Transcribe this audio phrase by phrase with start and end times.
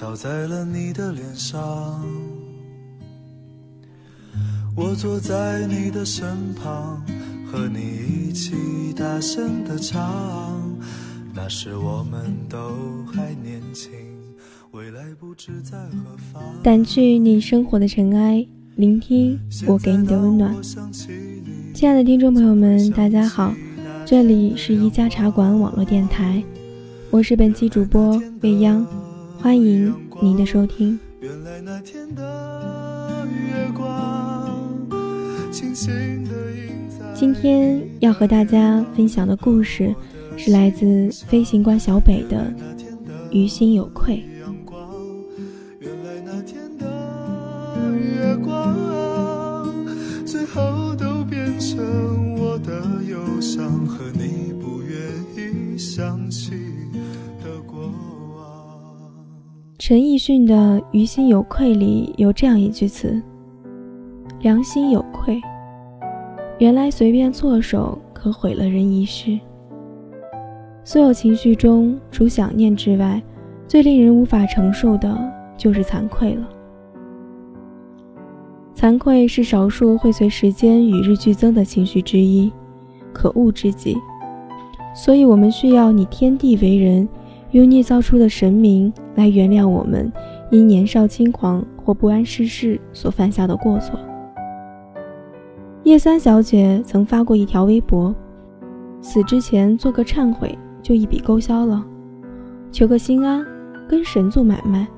[0.00, 2.02] 照在了你的脸上，
[4.74, 7.04] 我坐在你的身旁，
[7.52, 8.54] 和你一起
[8.96, 10.58] 大声的唱。
[11.34, 12.58] 那时我们都
[13.12, 13.90] 还年轻，
[14.70, 16.42] 未来不知在何方。
[16.64, 18.46] 掸去你生活的尘埃，
[18.76, 20.56] 聆听我给你的温暖。
[21.74, 23.54] 亲爱的听众朋友们，大家好，
[24.06, 26.42] 这里是一家茶馆网络电台，
[27.10, 28.86] 我是本期主播未央，
[29.42, 31.00] 欢迎您的收听。
[31.20, 34.60] 原来那天的月光，
[35.50, 35.90] 清醒
[36.24, 39.94] 的映在今天要和大家分享的故事。
[40.36, 42.52] 是来自飞行官小北的
[43.32, 44.16] 《于心有愧》。
[45.80, 49.74] 原来那天的月光，
[50.24, 54.04] 最后都变成我的忧伤和
[59.90, 60.54] 陈奕迅的
[60.92, 63.20] 《于心有愧》里有这样一句词
[64.38, 65.40] ：“良心有愧，
[66.60, 69.36] 原来随便错手可毁了人一世。”
[70.86, 73.20] 所有情绪中，除想念之外，
[73.66, 75.12] 最令人无法承受的
[75.56, 76.48] 就是惭愧了。
[78.76, 82.52] 惭愧是少数会随时间与日俱增的情绪之一，
[83.12, 83.96] 可恶之极。
[84.94, 87.08] 所以，我们需要你天地为人，
[87.52, 90.12] 用捏造出的神明来原谅我们
[90.50, 93.98] 因年少轻狂或不谙世事所犯下的过错。
[95.84, 98.14] 叶三小姐曾发过一条微博：
[99.00, 100.58] 死之前做个忏悔。
[100.82, 101.84] 就一笔勾销了，
[102.72, 103.44] 求个心安，
[103.86, 104.88] 跟神做买卖。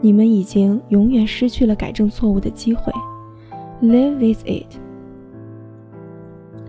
[0.00, 2.90] 你们已经永远失去了改正错误的机会。
[3.82, 4.80] Live with it。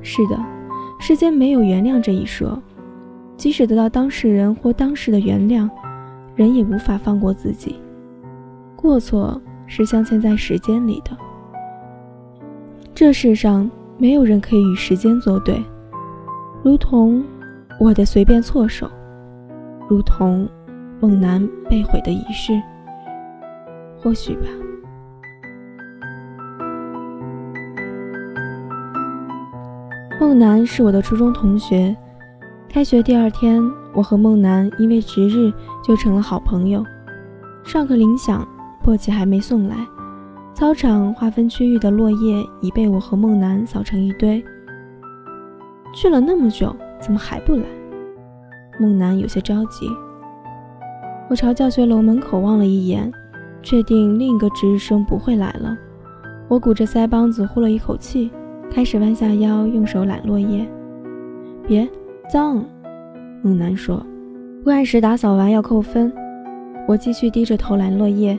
[0.01, 0.37] 是的，
[0.99, 2.61] 世间没有原谅这一说。
[3.39, 5.69] 即使得到当事人或当事的原谅，
[6.35, 7.77] 人也无法放过自己。
[8.75, 11.17] 过错是镶嵌在时间里的。
[12.93, 15.63] 这世上没有人可以与时间作对，
[16.61, 17.23] 如同。
[17.79, 18.91] 我的随便错手，
[19.87, 20.45] 如同
[20.99, 22.61] 梦楠被毁的仪式，
[23.97, 24.47] 或许吧。
[30.19, 31.95] 梦楠是我的初中同学，
[32.71, 33.59] 开学第二天，
[33.93, 35.51] 我和梦楠因为值日
[35.83, 36.85] 就成了好朋友。
[37.63, 38.47] 上课铃响，
[38.85, 39.75] 簸箕还没送来，
[40.53, 44.43] 操场划分区域的落叶已被我和梦楠扫成一堆。
[45.95, 46.73] 去了那么久。
[47.01, 47.63] 怎么还不来？
[48.77, 49.87] 梦楠有些着急。
[51.29, 53.09] 我朝教学楼门口望了一眼，
[53.63, 55.77] 确定另一个值日生不会来了。
[56.49, 58.29] 我鼓着腮帮子呼了一口气，
[58.69, 60.69] 开始弯下腰用手揽落叶。
[61.65, 61.87] 别
[62.31, 62.63] 脏，
[63.41, 64.05] 孟楠说，
[64.63, 66.13] 不按时打扫完要扣分。
[66.87, 68.37] 我继续低着头揽落叶。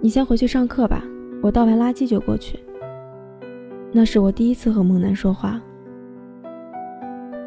[0.00, 1.02] 你先回去上课吧，
[1.42, 2.56] 我倒完垃圾就过去。
[3.90, 5.60] 那是我第一次和梦楠说话。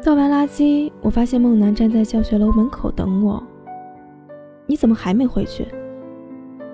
[0.04, 3.42] 倒完垃圾，我发现梦楠站在教学楼门口等我。
[4.66, 5.66] 你怎么还没回去？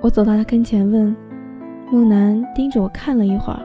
[0.00, 1.14] 我走到他跟前问。
[1.92, 3.62] 梦楠盯着我看了一会儿，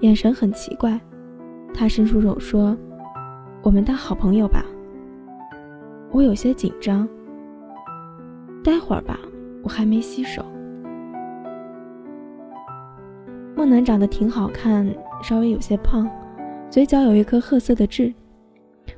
[0.00, 0.98] 眼神很奇怪。
[1.74, 2.74] 他伸出手说
[3.62, 4.64] ：“我们当好朋友吧。”
[6.12, 7.08] 我有些紧张。
[8.62, 9.18] 待会儿吧，
[9.62, 10.44] 我还没洗手。
[13.56, 14.86] 梦楠长得挺好看，
[15.22, 16.10] 稍微有些胖，
[16.68, 18.12] 嘴角有一颗褐色的痣。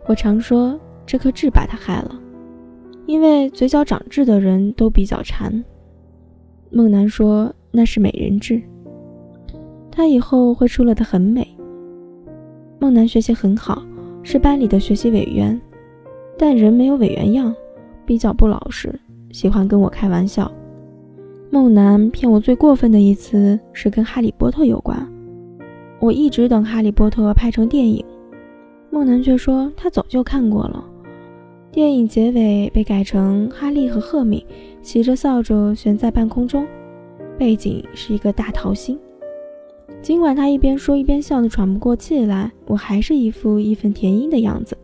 [0.06, 2.20] 我常说这颗痣把他害了，
[3.06, 5.62] 因为嘴角长痣的人都比较馋。
[6.70, 8.62] 梦楠说那是美人痣，
[9.90, 11.46] 他以后会出落得很美。
[12.80, 13.82] 梦楠学习很好，
[14.22, 15.60] 是班里的学习委员，
[16.38, 17.54] 但人没有委员样，
[18.06, 18.92] 比较不老实，
[19.30, 20.50] 喜欢跟我开玩笑。
[21.50, 25.06] 梦楠骗我最过分的一次是跟哈利波特有关，
[26.00, 28.04] 我一直等哈利波特拍成电影。
[28.90, 30.84] 梦楠却说他早就看过了。
[31.70, 34.44] 电影结尾被改成哈利和赫敏
[34.82, 36.66] 骑着扫帚悬在半空中，
[37.38, 38.98] 背景是一个大桃心。
[40.02, 44.76] 尽管他一边说一边笑得喘不过气来，我还是一副义愤填膺的样子。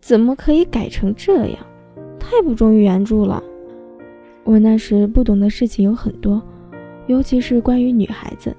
[0.00, 1.58] 怎么可以改成这样？
[2.18, 3.42] 太不忠于原著了。
[4.44, 6.42] 我那时不懂的事情有很多，
[7.06, 8.56] 尤其是关于女孩子，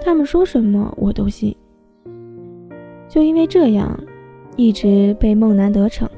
[0.00, 1.54] 他们说什么我都信。
[3.08, 3.96] 就因为这样，
[4.56, 6.08] 一直被梦楠得逞。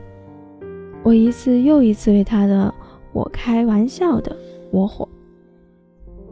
[1.02, 2.72] 我一次又一次为他的
[3.12, 4.34] “我开玩笑的”
[4.72, 5.06] 我火。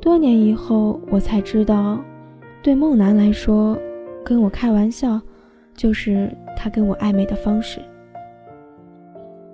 [0.02, 1.96] 多年以后，我才知道，
[2.60, 3.78] 对梦楠来说，
[4.25, 5.20] 跟我开玩笑，
[5.76, 7.81] 就是他跟我暧昧的方式。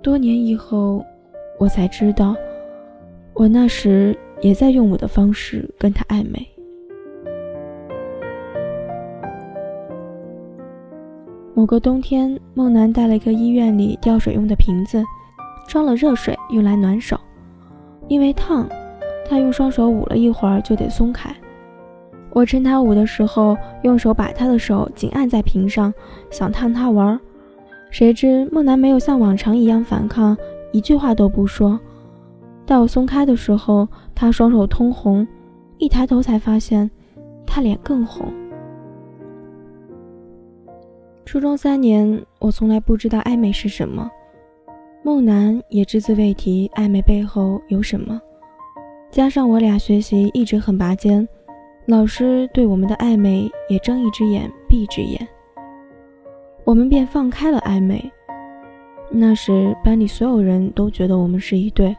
[0.01, 1.05] 多年以后，
[1.59, 2.35] 我才知道，
[3.35, 6.43] 我那时也在用我的方式跟他暧昧。
[11.53, 15.03] 某个冬天，梦楠带了一个医院里吊水用的瓶子，
[15.67, 17.15] 装了热水用来暖手。
[18.07, 18.67] 因为烫，
[19.29, 21.33] 他用双手捂了一会儿就得松开。
[22.31, 25.93] 我趁他捂的时候，用手把他的手紧按在瓶上，
[26.31, 27.19] 想探他玩儿。
[27.91, 30.35] 谁知梦楠没有像往常一样反抗，
[30.71, 31.79] 一句话都不说。
[32.65, 35.27] 待我松开的时候，他双手通红，
[35.77, 36.89] 一抬头才发现，
[37.45, 38.31] 他脸更红。
[41.25, 44.09] 初中三年，我从来不知道暧昧是什么，
[45.03, 48.19] 梦楠也只字未提暧昧背后有什么。
[49.11, 51.27] 加上我俩学习一直很拔尖，
[51.87, 55.27] 老师对我们的暧昧也睁一只眼闭一只眼。
[56.63, 58.11] 我们便放开了暧昧。
[59.09, 61.95] 那时班里所有人都觉得我们是一对，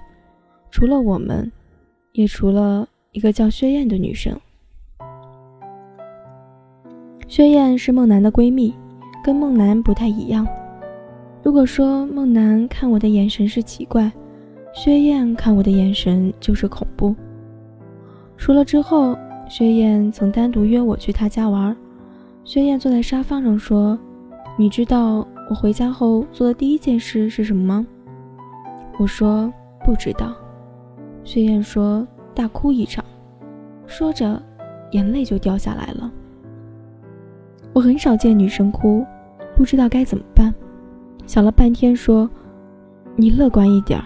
[0.70, 1.50] 除了我们，
[2.12, 4.38] 也除了一个叫薛燕的女生。
[7.26, 8.72] 薛燕是孟楠的闺蜜，
[9.24, 10.46] 跟孟楠不太一样。
[11.42, 14.10] 如果说孟楠看我的眼神是奇怪，
[14.72, 17.14] 薛燕看我的眼神就是恐怖。
[18.36, 19.16] 熟了之后，
[19.48, 21.76] 薛燕曾单独约我去她家玩。
[22.44, 23.98] 薛燕坐在沙发上说。
[24.56, 27.86] 你知道我回家后做的第一件事是什么吗？
[28.98, 29.50] 我说
[29.86, 30.34] 不知道。
[31.24, 33.02] 薛燕说大哭一场，
[33.86, 34.42] 说着
[34.90, 36.12] 眼泪就掉下来了。
[37.72, 39.02] 我很少见女生哭，
[39.56, 40.52] 不知道该怎么办，
[41.26, 42.28] 想了半天说
[43.16, 44.04] ：“你乐观一点儿。”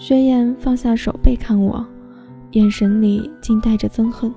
[0.00, 1.84] 薛燕放下手背看我，
[2.52, 4.34] 眼神里竟带着憎恨。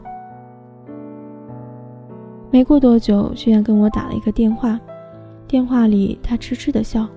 [2.52, 4.78] 没过多久，薛燕跟我打了一个电话。
[5.48, 7.08] 电话里，他痴痴的笑，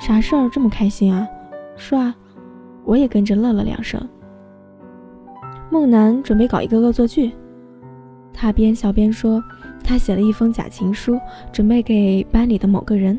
[0.00, 1.28] 啥事儿这么开心啊？
[1.76, 2.12] 说啊，
[2.84, 4.04] 我也跟着乐了两声。
[5.70, 7.30] 梦楠准备搞一个恶作剧，
[8.32, 9.40] 他边笑边说，
[9.84, 11.16] 他写了一封假情书，
[11.52, 13.16] 准备给班里的某个人。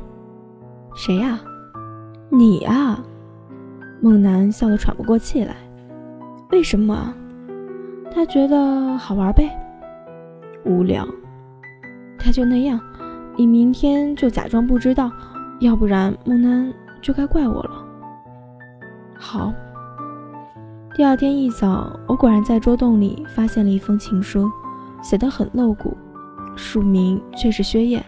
[0.93, 1.39] 谁呀？
[2.29, 3.01] 你啊？
[4.01, 5.55] 孟楠笑得喘不过气来。
[6.51, 7.13] 为什么？
[8.11, 9.49] 他觉得好玩呗。
[10.63, 11.07] 无聊。
[12.17, 12.79] 他就那样。
[13.37, 15.11] 你明天就假装不知道，
[15.59, 17.85] 要不然孟楠就该怪我了。
[19.17, 19.53] 好。
[20.95, 24.49] 第二天一早，我果然在桌洞里发现了一封情书，
[25.03, 25.97] 写得很露骨，
[26.55, 28.01] 署名却是薛燕。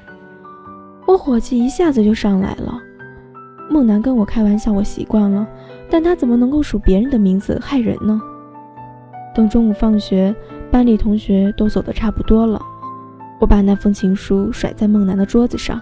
[1.05, 2.81] 我火气一下子就上来了。
[3.69, 5.45] 孟楠跟我开玩笑，我习惯了，
[5.89, 8.21] 但他怎么能够署别人的名字害人呢？
[9.33, 10.35] 等中午放学，
[10.71, 12.61] 班里同学都走得差不多了。
[13.39, 15.79] 我把那封情书甩在孟楠的桌子上，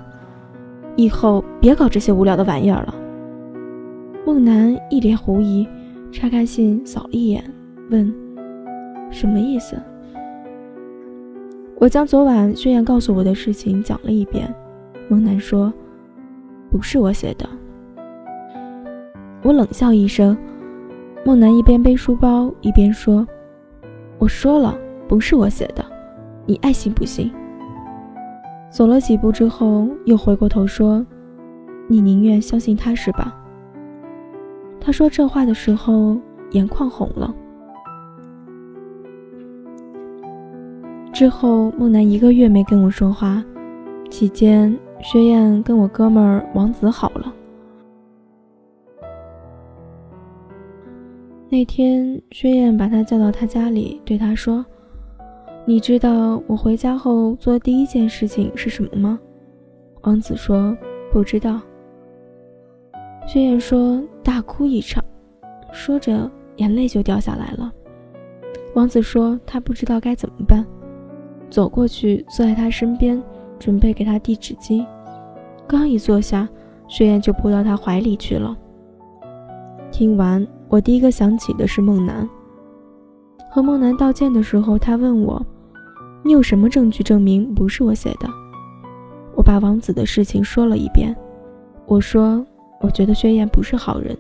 [0.96, 2.94] 以后别搞这些无聊的玩意儿了。
[4.26, 5.68] 孟楠一脸狐疑，
[6.12, 7.44] 拆开信扫了一眼，
[7.90, 8.14] 问
[9.10, 9.76] ：“什么意思？”
[11.80, 14.54] 我将昨晚薛燕告诉我的事情讲了一遍。
[15.08, 15.74] 孟楠说
[16.70, 17.48] ：“不是我写的。”
[19.46, 20.36] 我冷笑一声。
[21.24, 23.26] 孟楠一边背书包一边说
[24.18, 24.76] ：“我说了，
[25.08, 25.86] 不是我写的，
[26.48, 27.32] 你爱信不信。”
[28.74, 31.06] 走了几步之后，又回过头说
[31.88, 33.36] ：“你宁愿相信他是吧？”
[34.82, 36.18] 他说这话的时候，
[36.52, 37.32] 眼眶红了。
[41.14, 43.44] 之后，梦楠一个月没跟我说话，
[44.10, 47.32] 期间，薛燕跟我哥们儿王子好了。
[51.50, 54.66] 那天，薛燕把他叫到他家里，对他说。
[55.68, 59.20] 你知道我回家后做第一件事情是什么吗？
[60.04, 60.78] 王子说
[61.12, 61.60] 不知道。
[63.26, 65.04] 薛燕说大哭一场，
[65.72, 67.72] 说着眼泪就掉下来了。
[68.76, 70.64] 王子说他不知道该怎么办，
[71.50, 73.20] 走过去坐在他身边，
[73.58, 74.86] 准备给他递纸巾。
[75.68, 76.48] 刚一坐下，
[76.88, 78.56] 薛燕就扑到他怀里去了。
[79.92, 82.28] 听完，我第一个想起的是梦楠。
[83.50, 85.44] 和梦楠道歉的时候，他问我。
[86.24, 88.28] 你有什么证据证明不是我写的？
[89.36, 91.16] 我把王子的事情说了一遍。
[91.86, 92.44] 我说，
[92.82, 94.18] 我觉得薛燕不是好人。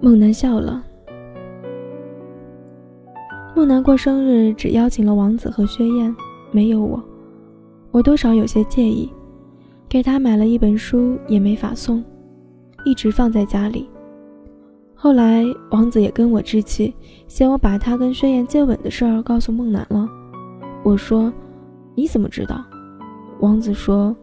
[0.00, 0.82] 孟楠笑了。
[3.54, 6.16] 孟楠过生日只邀请了王子和薛燕，
[6.50, 6.98] 没有我，
[7.90, 9.12] 我多少有些介意。
[9.90, 12.02] 给他买了一本书也没法送，
[12.86, 13.86] 一直放在家里。
[15.02, 16.94] 后来，王子也跟我置气，
[17.26, 20.08] 嫌我把他跟薛燕接吻的事儿告诉孟楠了。
[20.84, 21.32] 我说
[21.96, 22.64] ：“你怎么知道？”
[23.42, 24.14] 王子说：“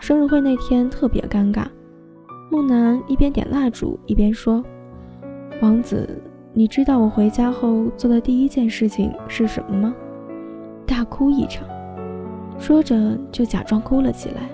[0.00, 1.66] 生日会那天特别尴尬，
[2.50, 4.64] 梦楠一边点蜡烛一边说
[5.60, 6.08] ：“王子，
[6.54, 9.94] 你知道我回家后做的第一件事情是什么吗？
[10.86, 11.68] 大哭一场。”
[12.58, 14.48] 说着就假装哭了起来，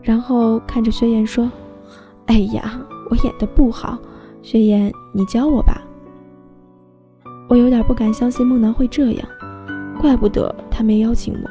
[0.00, 1.52] 然后看着薛燕说
[2.24, 3.98] ：“哎呀，我演的不好，
[4.42, 5.80] 雪燕，你教我吧。”
[7.48, 9.28] 我有点不敢相信梦楠会这样，
[10.00, 11.50] 怪不得他没邀请我，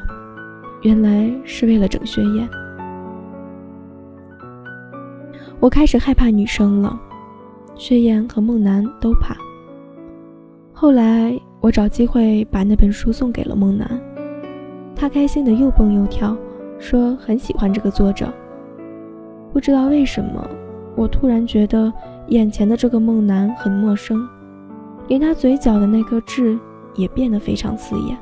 [0.82, 2.48] 原来是为了整雪燕。
[5.60, 7.00] 我开始害怕女生了，
[7.76, 9.36] 雪燕和梦楠都怕。
[10.72, 13.88] 后来我找机会把那本书送给了梦楠，
[14.96, 16.36] 他开心的又蹦又跳，
[16.80, 18.26] 说很喜欢这个作者。
[19.52, 20.44] 不知道为什么，
[20.96, 21.92] 我突然觉得
[22.28, 24.28] 眼前的这个梦男很陌生。
[25.08, 26.58] 连他嘴角的那颗痣
[26.94, 28.16] 也变得非常刺眼。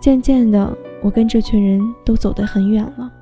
[0.00, 3.12] 渐渐的，我跟这群人都走得很远了。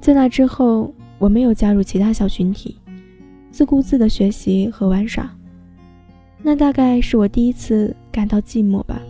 [0.00, 2.78] 在那之后，我没有加入其他小群体，
[3.50, 5.28] 自顾自的学习和玩耍。
[6.42, 9.00] 那大概是我第一次感到寂寞吧。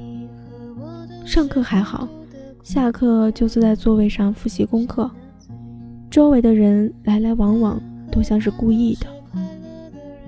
[1.25, 2.09] 上课还好。
[2.63, 5.11] 下课就坐在座位上复习功课，
[6.09, 9.07] 周围的人来来往往，都像是故意的。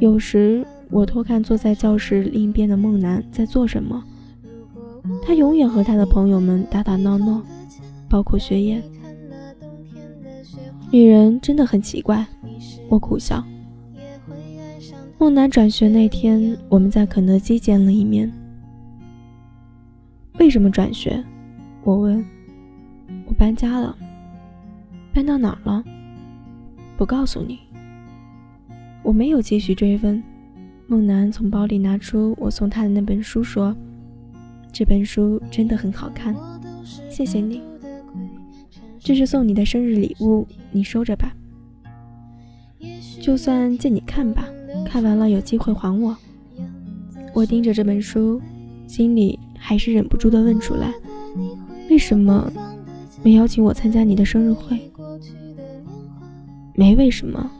[0.00, 4.02] 有时我偷看坐在教室另一边的梦楠在做什么，
[5.22, 7.40] 他永远和他的朋友们打打闹闹，
[8.08, 8.82] 包括学燕。
[10.90, 12.26] 女人真的很奇怪，
[12.88, 13.44] 我苦笑。
[15.18, 18.32] 梦楠转学那天，我们在肯德基见了一面。
[20.38, 21.22] 为什么转学？
[21.82, 22.24] 我问
[23.26, 23.96] ：“我搬家了，
[25.12, 25.84] 搬到哪儿了？
[26.96, 27.58] 不告诉你。”
[29.02, 30.22] 我没有继续追问。
[30.86, 33.74] 梦楠从包里拿出我送他的那本书，说
[34.72, 36.34] ：“这本书真的很好看，
[37.08, 37.62] 谢谢你。
[38.98, 41.34] 这是送你的生日礼物，你收着吧。
[43.20, 44.46] 就算借你看吧，
[44.84, 46.16] 看完了有机会还我。”
[47.32, 48.40] 我盯着这本书，
[48.86, 50.92] 心里还是忍不住的问出来。
[51.88, 52.52] 为什么
[53.22, 54.78] 没邀请我参加你的生日会？
[56.74, 57.50] 没为什么，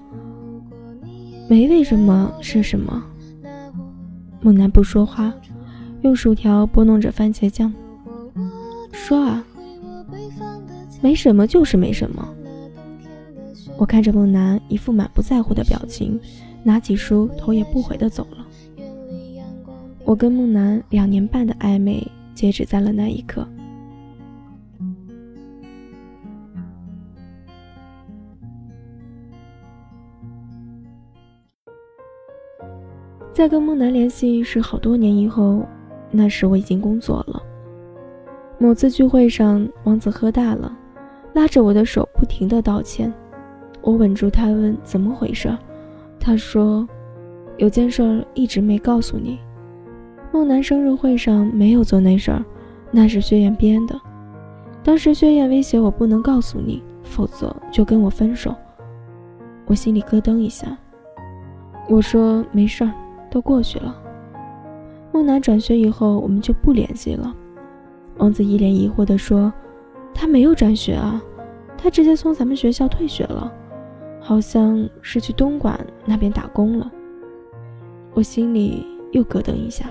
[1.48, 3.02] 没为什么是什么？
[4.42, 5.32] 梦楠不说话，
[6.02, 7.72] 用薯条拨弄着番茄酱。
[8.92, 9.42] 说啊，
[11.00, 12.28] 没什么就是没什么。
[13.78, 16.20] 我看着梦楠一副满不在乎的表情，
[16.62, 18.43] 拿起书头也不回的走了。
[20.04, 23.46] 我跟梦楠两年半的暧昧截止在了那一刻。
[33.32, 35.66] 在跟梦楠联系是好多年以后，
[36.10, 37.42] 那时我已经工作了。
[38.58, 40.76] 某次聚会上，王子喝大了，
[41.32, 43.12] 拉着我的手不停的道歉。
[43.82, 45.50] 我稳住他，问怎么回事。
[46.20, 46.88] 他说
[47.58, 49.40] ：“有件事一直没告诉你。
[50.34, 52.44] 梦楠生日会上没有做那事儿，
[52.90, 53.94] 那是薛燕编的。
[54.82, 58.52] 当时薛燕威胁我不能告诉你，否则就跟我分手。”
[59.64, 60.76] 我心里咯噔一下。
[61.88, 62.90] 我说：“没事儿。”
[63.30, 63.96] 都过去了。
[65.12, 67.32] 梦楠转学以后，我们就不联系了。
[68.18, 69.52] 王子一脸疑惑地说
[70.12, 71.22] ：“他没有转学啊，
[71.78, 73.52] 他直接从咱们学校退学了，
[74.20, 76.90] 好像是去东莞那边打工了。”
[78.14, 79.86] 我心里又咯噔一下。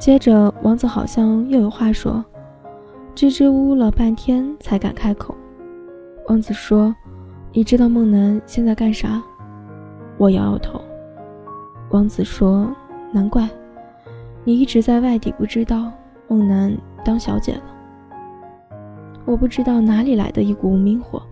[0.00, 2.24] 接着，王子好像又有话说，
[3.14, 5.36] 支支吾吾了半天才敢开口。
[6.26, 6.94] 王子说
[7.52, 9.22] ：“你知道梦楠现在干啥？”
[10.16, 10.80] 我摇摇头。
[11.90, 12.74] 王子说
[13.12, 13.46] ：“难怪，
[14.42, 15.92] 你一直在外地，不知道
[16.28, 17.62] 梦楠当小姐了。”
[19.26, 21.22] 我不知道哪里来的一股无名火，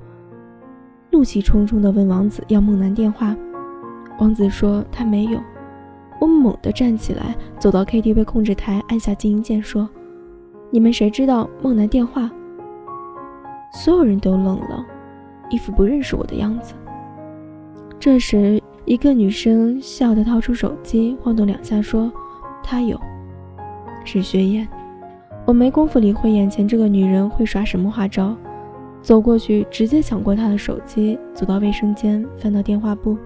[1.10, 3.34] 怒气冲冲地问王子要梦楠电话。
[4.20, 5.40] 王子说他没有。
[6.20, 9.88] 我猛地站起来，走到 KTV 控制台，按下静音键，说
[10.70, 12.30] ：“你们谁知道梦楠电话？”
[13.72, 14.84] 所有人都愣了，
[15.50, 16.74] 一副不认识我的样子。
[17.98, 18.60] 这时。
[18.84, 22.10] 一个女生笑得掏出手机，晃动两下，说
[22.64, 22.98] ：“她有，
[24.02, 24.66] 是薛燕。”
[25.44, 28.34] 我没工夫理会眼前这个女人会耍什么花招，
[29.02, 33.18] 走过去直接抢过她的手机，走到卫生间，翻到电话簿，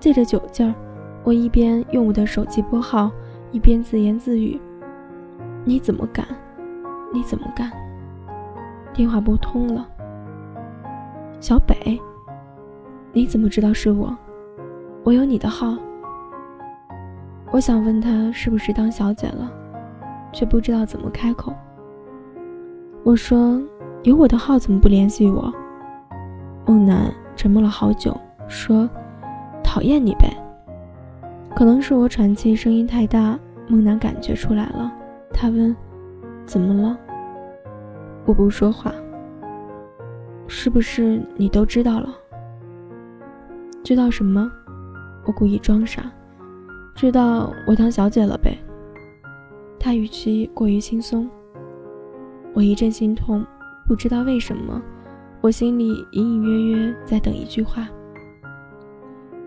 [0.00, 0.74] 借着酒劲儿，
[1.26, 3.10] 我一边用我的手机拨号，
[3.50, 4.60] 一边自言自语
[5.66, 6.24] ：“你怎么敢？
[7.12, 7.68] 你怎么敢？”
[8.94, 9.84] 电话拨通了，
[11.40, 12.00] 小北，
[13.12, 14.16] 你怎么知道是我？
[15.02, 15.76] 我有你的号。
[17.50, 19.50] 我想问他是不是当小姐了，
[20.32, 21.52] 却不知道怎么开口。
[23.02, 23.60] 我说
[24.04, 25.52] ：“有我的号怎么不联系我？”
[26.66, 28.16] 梦楠沉默了好久，
[28.46, 28.88] 说
[29.60, 30.32] ：“讨厌你呗。”
[31.56, 34.92] 可能是我喘气声音太大，梦楠感觉出来了。
[35.32, 35.74] 他问
[36.44, 36.98] ：“怎么了？”
[38.26, 38.92] 我不说话。
[40.46, 42.14] 是不是你都知道了？
[43.82, 44.52] 知道什么？
[45.24, 46.12] 我故意装傻。
[46.94, 48.58] 知道我当小姐了呗。
[49.80, 51.26] 他语气过于轻松。
[52.52, 53.42] 我一阵心痛，
[53.88, 54.78] 不知道为什么，
[55.40, 57.88] 我心里隐隐约约在等一句话。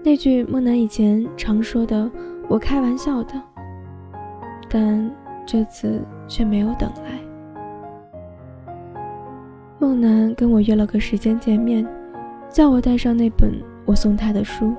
[0.02, 2.10] 那句梦楠以前常说的
[2.48, 3.34] “我开玩笑的”，
[4.70, 5.12] 但
[5.46, 7.20] 这次却没有等来。
[9.78, 11.86] 梦楠跟我约了个时间见面，
[12.50, 13.52] 叫我带上那本
[13.86, 14.74] 我送他的书。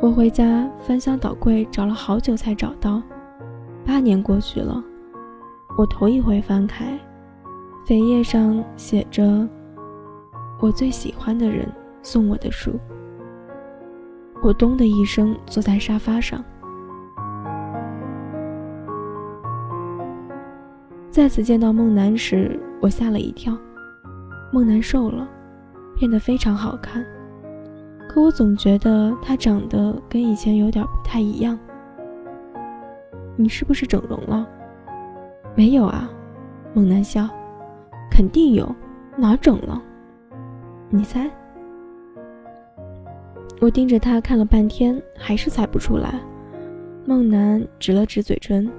[0.00, 3.02] 我回家翻箱倒柜找了好久才找到，
[3.84, 4.82] 八年过去了。
[5.76, 6.98] 我头一回翻开，
[7.86, 9.48] 扉页上写着
[10.62, 11.68] “我最喜欢的人
[12.02, 12.70] 送我的书”。
[14.42, 16.44] 我咚的一声坐在沙发上。
[21.10, 23.56] 再次见到梦楠时，我吓了一跳。
[24.52, 25.26] 梦楠瘦了，
[25.98, 27.04] 变得非常好看，
[28.08, 31.58] 可我总觉得她长得跟以前有点不太一样。
[33.34, 34.46] 你是不是整容了？
[35.54, 36.08] 没有啊，
[36.74, 37.28] 猛男笑，
[38.10, 38.72] 肯定有，
[39.16, 39.82] 哪整了？
[40.90, 41.30] 你猜？
[43.60, 46.20] 我盯着他看了半天，还是猜不出来。
[47.04, 48.70] 梦楠指了指嘴唇，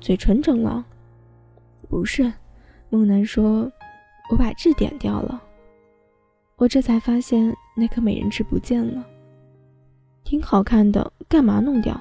[0.00, 0.84] 嘴唇整了？
[1.88, 2.32] 不是，
[2.90, 3.70] 梦楠说，
[4.30, 5.42] 我把痣点掉了。
[6.56, 9.04] 我这才发现那颗美人痣不见了，
[10.24, 12.00] 挺好看的，干嘛弄掉？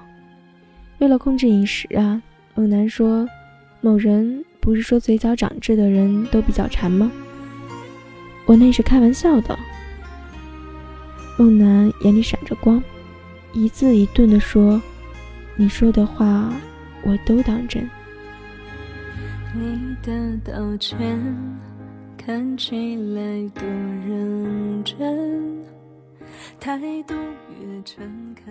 [1.00, 2.22] 为了控制饮食啊，
[2.56, 3.28] 孟楠说。
[3.80, 7.12] 某人不是说嘴角长痣的人都比较馋吗？
[8.48, 9.58] 我那是开玩笑的。
[11.38, 12.84] 梦楠眼里闪着光，
[13.54, 14.82] 一字一顿地说
[15.56, 16.52] ：“你说的话
[17.04, 17.88] 我都当真。”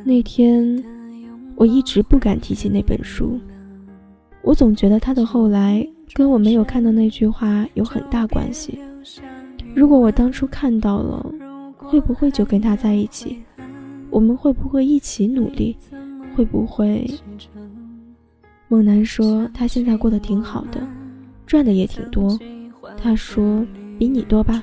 [0.04, 0.84] 那天
[1.56, 3.40] 我一直不敢提起那本书。
[4.42, 8.78] 我总觉得他的后来跟我没有看到那句话有很大关系。
[9.74, 11.26] 如果我当初看到了，
[11.88, 13.42] 会不会就跟他在一起？
[14.10, 15.76] 我们会不会一起努力？
[16.34, 17.08] 会不会？
[18.68, 20.86] 孟楠说他现在过得挺好的，
[21.46, 22.38] 赚的也挺多。
[22.96, 23.64] 他说
[23.98, 24.62] 比你多吧？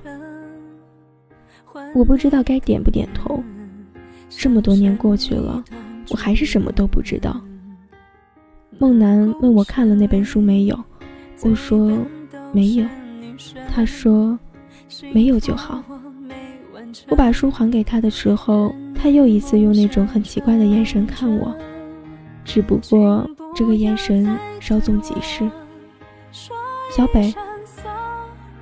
[1.96, 3.42] 我不知道该点不点头。
[4.30, 5.64] 这么多年过去了，
[6.10, 7.40] 我还是什么都不知道。
[8.80, 10.78] 梦楠问我看了那本书没有，
[11.44, 11.98] 我说
[12.52, 12.86] 没有。
[13.70, 14.38] 他说
[15.14, 15.84] 没有就好。
[17.10, 21.56] 我把书还给他的时候，他又一次用那种很奇怪的眼神看我，
[22.44, 25.50] 只不过这个眼神稍纵即逝。
[26.92, 27.34] 小北，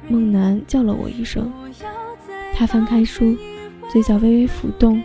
[0.07, 1.51] 孟楠叫了我一声。
[2.53, 3.35] 他翻开书，
[3.89, 5.01] 嘴角微微浮动，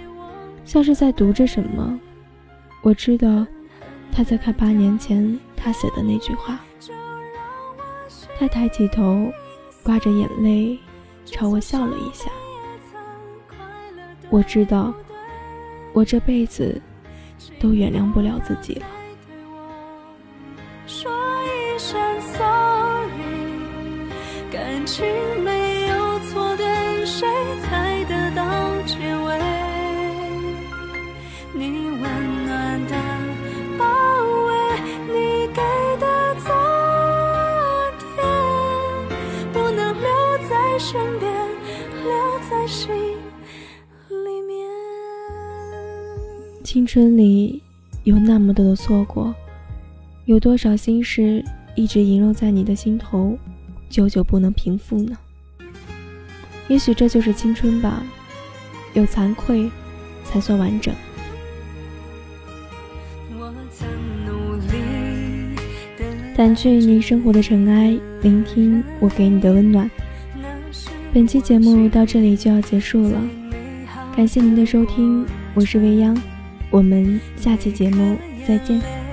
[0.65, 1.99] 像是在读着什么。
[2.83, 3.47] 我知道。
[4.13, 6.59] 他在看八年前他写的那句话。
[8.39, 9.31] 他抬起头，
[9.83, 10.79] 挂着眼泪，
[11.27, 12.31] 朝我笑了一下。
[14.31, 14.93] 我知道，
[15.93, 16.81] 我这辈子
[17.61, 18.87] 都原谅不了自己了。
[20.87, 21.11] 说
[21.45, 23.11] 一声 sorry，
[24.51, 25.07] 感情
[25.43, 25.66] 没
[46.67, 47.63] 青春里
[48.03, 49.33] 有那么多的错过，
[50.25, 51.45] 有多少心事
[51.77, 53.39] 一直萦绕在你的心头，
[53.89, 55.17] 久久不能平复呢？
[56.67, 58.03] 也许这就是青春吧，
[58.95, 59.71] 有惭愧
[60.25, 60.93] 才算完整。
[66.37, 69.89] 掸去你生活的尘埃，聆听我给你的温暖。
[71.15, 73.23] 本期节目到这里就要结束了，
[74.17, 75.25] 感谢您的收听，
[75.55, 76.21] 我是未央，
[76.71, 79.06] 我们下期节目再见。